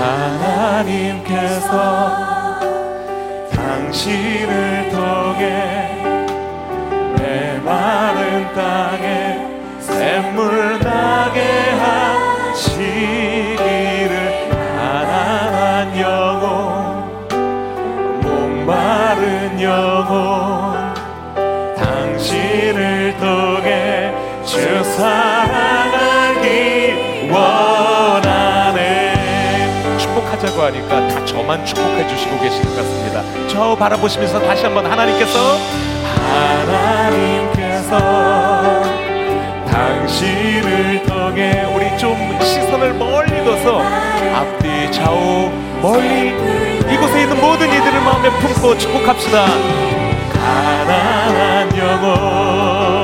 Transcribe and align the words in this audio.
하나님께서 0.00 1.70
당신을 3.52 4.90
통해 4.90 5.85
축복하자고 30.66 30.68
하니까 30.68 31.08
다 31.08 31.24
저만 31.24 31.64
축복해 31.64 32.06
주시고 32.08 32.40
계신 32.40 32.62
것 32.64 32.76
같습니다. 32.76 33.22
저 33.48 33.76
바라보시면서 33.76 34.40
다시 34.40 34.64
한번 34.64 34.84
하나님께서 34.86 35.38
하나님께서 36.66 37.98
당신을 39.70 41.02
통해 41.04 41.64
우리 41.74 41.96
좀 41.98 42.16
시선을 42.40 42.94
멀리 42.94 43.44
둬서 43.44 43.82
앞뒤 44.34 44.90
좌우 44.92 45.50
멀리 45.80 46.34
이곳에 46.92 47.22
있는 47.22 47.40
모든 47.40 47.68
이들을 47.68 48.00
마음에 48.00 48.30
품고 48.30 48.78
축복합시다. 48.78 49.46
가난한 50.32 51.78
영혼 51.78 53.02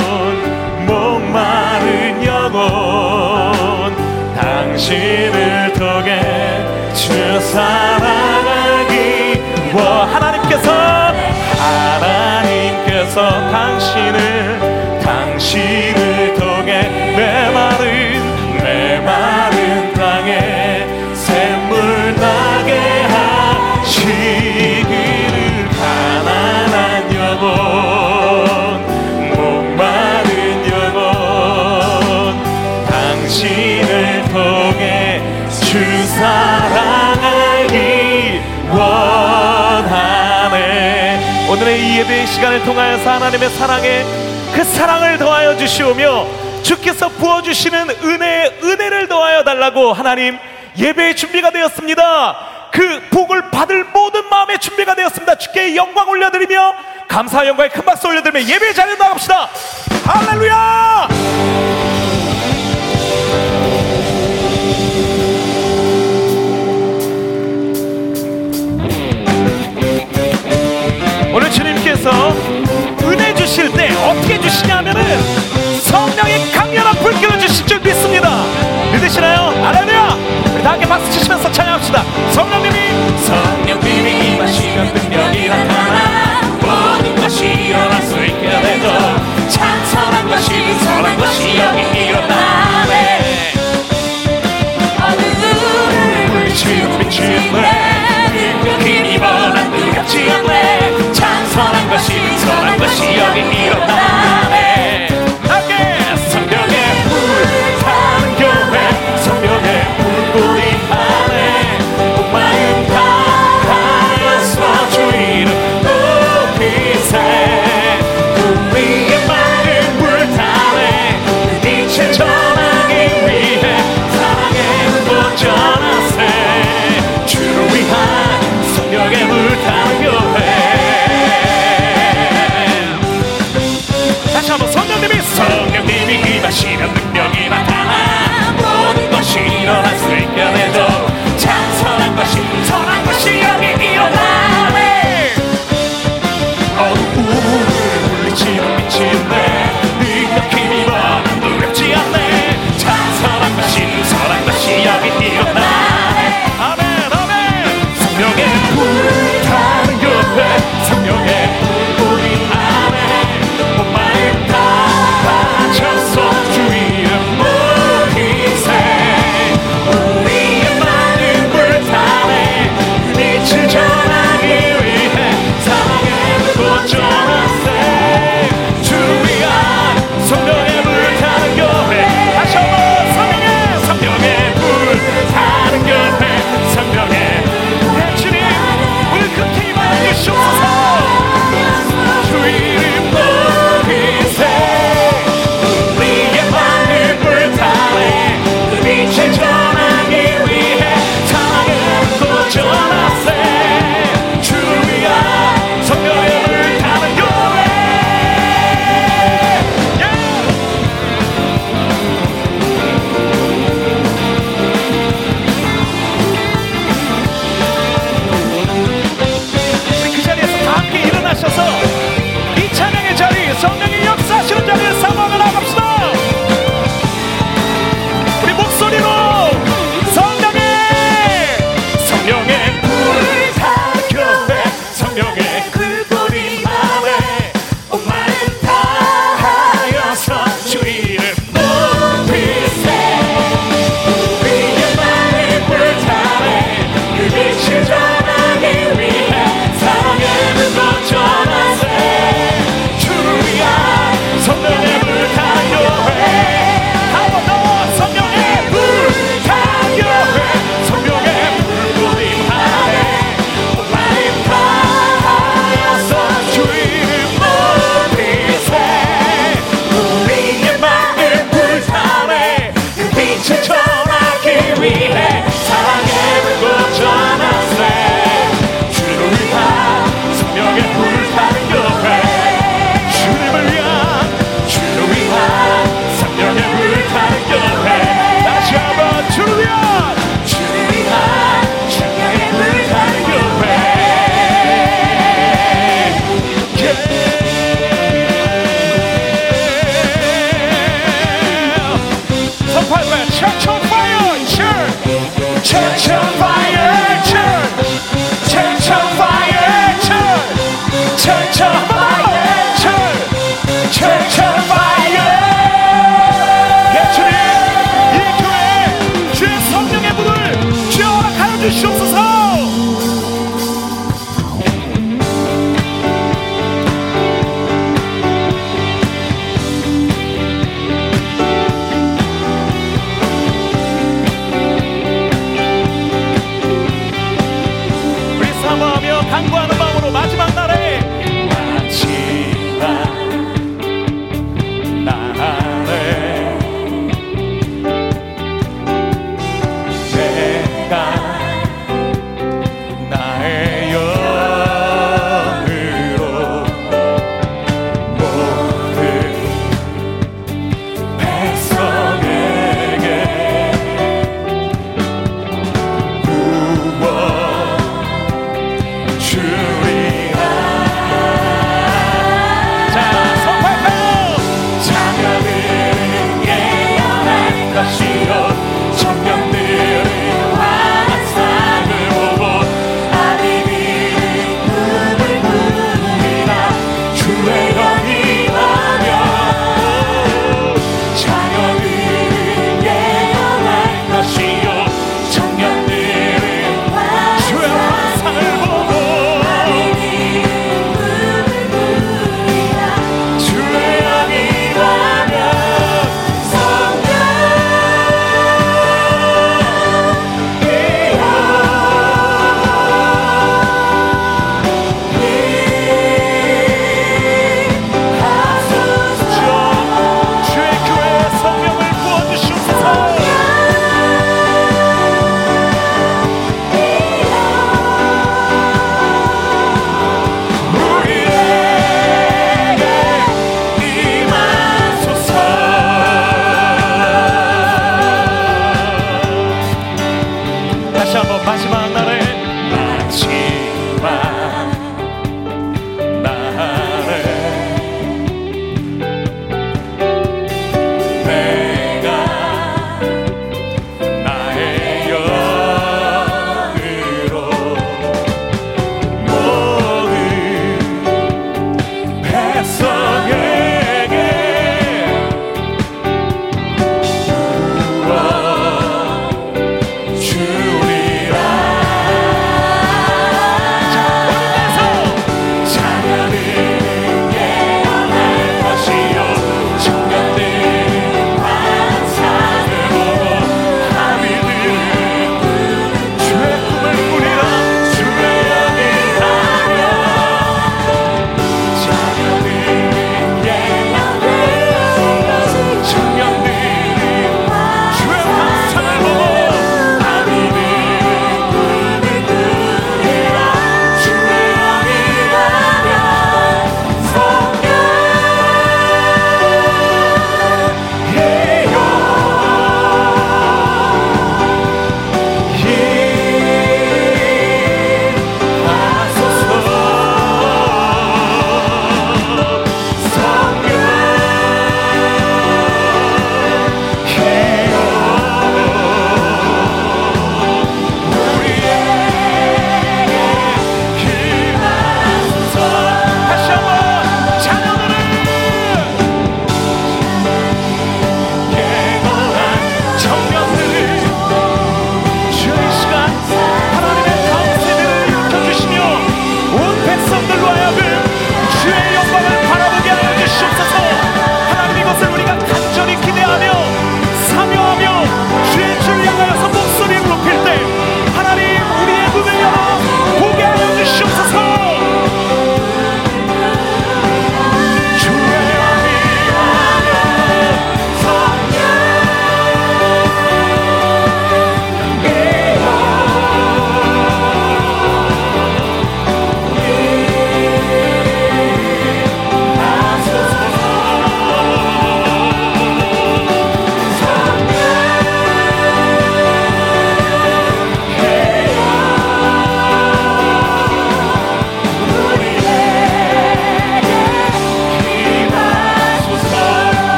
목마른 0.86 2.24
영혼 2.24 3.94
당신을 4.34 5.72
통해 5.74 6.71
주 7.02 7.10
사랑하기. 7.40 8.94
원 9.74 10.08
하나님께서 10.08 10.70
하나님께서 11.58 13.50
당신을 13.50 15.00
당신을 15.02 16.34
통해 16.34 17.01
이 41.82 41.98
예배의 41.98 42.28
시간을 42.28 42.62
통하여서 42.64 43.10
하나님의 43.10 43.50
사랑에 43.50 44.04
그 44.54 44.62
사랑을 44.62 45.18
더하여 45.18 45.56
주시오며 45.56 46.26
주께서 46.62 47.08
부어주시는 47.08 47.90
은혜에 48.04 48.60
은혜를 48.62 49.08
더하여 49.08 49.42
달라고 49.42 49.92
하나님 49.92 50.38
예배의 50.78 51.16
준비가 51.16 51.50
되었습니다. 51.50 52.70
그 52.70 53.02
복을 53.10 53.50
받을 53.50 53.82
모든 53.92 54.28
마음의 54.28 54.60
준비가 54.60 54.94
되었습니다. 54.94 55.34
주께 55.38 55.74
영광 55.74 56.08
올려드리며 56.08 56.74
감사 57.08 57.44
영광의 57.44 57.70
큰 57.70 57.84
박수 57.84 58.06
올려드리며 58.06 58.44
예배 58.48 58.72
자리로 58.74 58.96
나갑시다. 58.98 59.48
할렐루야 60.04 61.08
오늘 72.02 72.10
주님께서 72.10 72.10
은혜 73.04 73.34
주실 73.34 73.72
때 73.72 73.88
어떻게 73.96 74.40
주시냐 74.40 74.78
하면은 74.78 75.02
성령의 75.82 76.50
강렬한 76.52 76.94
불길을 76.96 77.38
주실 77.38 77.66
줄 77.66 77.80
믿습니다. 77.80 78.44
믿으시나요? 78.92 79.52
할렐루야! 79.64 80.18
우리 80.54 80.62
다 80.62 80.72
함께 80.72 80.86
박수 80.86 81.10
치시면서 81.12 81.50
찬양합시다. 81.52 82.02
성 82.32 82.50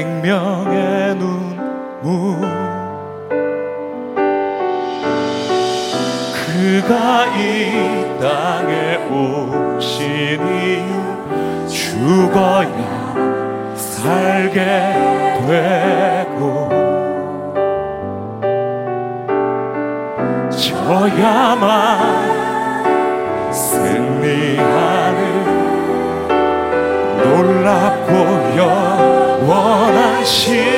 생명의 0.00 1.14
눈물. 1.16 2.40
그가 6.32 7.26
이 7.36 8.18
땅에 8.18 8.96
오신 9.10 10.40
이유 10.40 11.68
죽어야 11.68 12.74
살게 13.74 14.60
되고 15.46 16.40
저야만 20.50 21.99
영 30.30 30.69